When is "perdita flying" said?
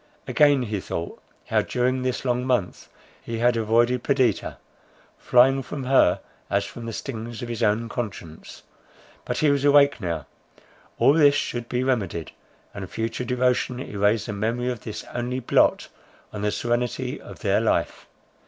4.01-5.61